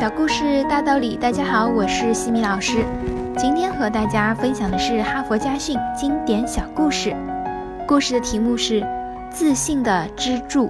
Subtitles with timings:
[0.00, 2.86] 小故事大道理，大家好，我是西米老师。
[3.36, 7.14] 今天和大家分享的是哈佛家训经典小故事。
[7.86, 8.80] 故事的题目是
[9.30, 10.68] 《自信的支柱》。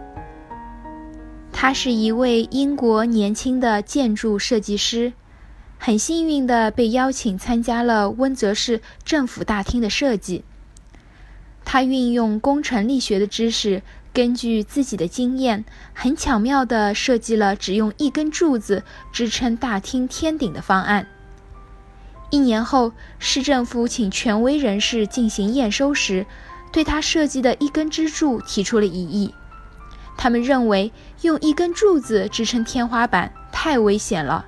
[1.52, 5.12] 他是一位英国年轻的建筑设计师，
[5.78, 10.42] 很幸运的被邀请参加了温泽市政府大厅的设计。
[11.64, 13.82] 他运用工程力学的知识。
[14.12, 15.64] 根据自己的经验，
[15.94, 18.82] 很巧妙地设计了只用一根柱子
[19.12, 21.06] 支撑大厅天顶的方案。
[22.30, 26.26] 一年后，市政府请权威人士进行验收时，
[26.72, 29.32] 对他设计的一根支柱提出了异议。
[30.16, 30.92] 他们认为
[31.22, 34.44] 用一根柱子支撑天花板太危险了，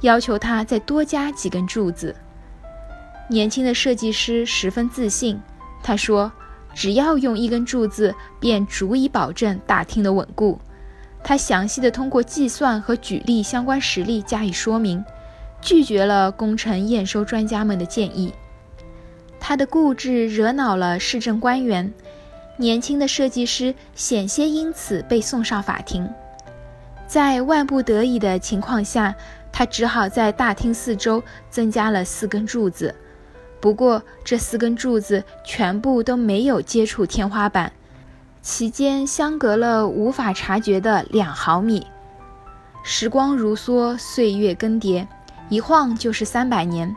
[0.00, 2.14] 要求他再多加几根柱子。
[3.30, 5.40] 年轻的设计师十分自信，
[5.82, 6.32] 他说。
[6.76, 10.60] 只要用一根柱子，便足以保证大厅的稳固。
[11.24, 15.02] 他详细的通过计算和举例相关实例加以说明，
[15.62, 18.32] 拒绝了工程验收专家们的建议。
[19.40, 21.90] 他的固执惹恼了市政官员，
[22.58, 26.06] 年轻的设计师险些因此被送上法庭。
[27.06, 29.14] 在万不得已的情况下，
[29.50, 32.94] 他只好在大厅四周增加了四根柱子。
[33.60, 37.72] 不过，这四根柱子全部都没有接触天花板，
[38.42, 41.86] 其间相隔了无法察觉的两毫米。
[42.84, 45.06] 时光如梭，岁月更迭，
[45.48, 46.94] 一晃就是三百年。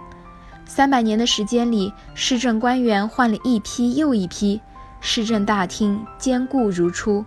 [0.66, 4.62] 三百年的时间里，市政官员换了一批又一批，
[5.02, 7.26] 市政大厅坚固如初。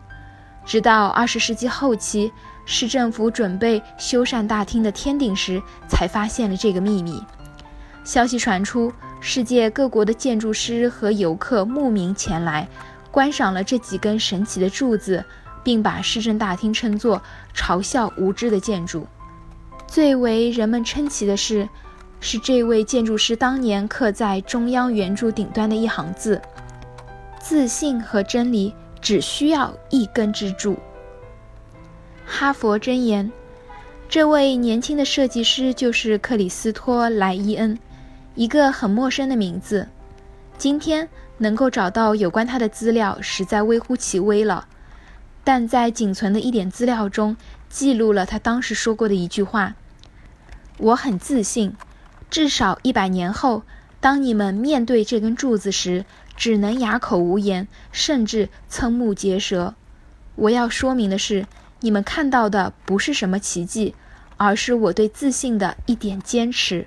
[0.64, 2.30] 直到二十世纪后期，
[2.64, 7.20] 市政府准备修缮大厅的天顶时，才发现了这个秘密。
[8.04, 8.92] 消息传出。
[9.24, 12.68] 世界各国的建筑师和游客慕名前来，
[13.12, 15.24] 观赏了这几根神奇的柱子，
[15.62, 17.22] 并把市政大厅称作
[17.54, 19.06] 嘲笑无知的建筑。
[19.86, 21.68] 最为人们称奇的是，
[22.18, 26.42] 是这位建筑师当年刻在中央圆柱顶端的一行字
[27.38, 30.76] ：“自信和真理只需要一根支柱。”
[32.26, 33.30] 哈佛箴言。
[34.08, 37.78] 这位年轻的设计师就是克里斯托莱伊恩。
[38.34, 39.88] 一个很陌生的名字，
[40.56, 44.66] 今天能够找到有关他的资料实在微乎其微了。
[45.44, 47.36] 但在仅存的一点资料中，
[47.68, 49.74] 记录了他当时说过的一句话
[50.78, 51.74] ：“我很自信，
[52.30, 53.64] 至少一百年后，
[54.00, 59.74] 当你们面对这根柱子时，只能哑口无言，甚至瞠目结舌。
[60.36, 61.46] 我要说明的是，
[61.80, 63.94] 你们看到的不是什么奇迹，
[64.38, 66.86] 而是我对自信的一点坚持。”